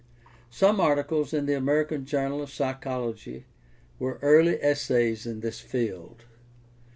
[0.49, 3.45] Some articles in the American Journal of Psychology
[3.99, 6.25] were early essays in this field.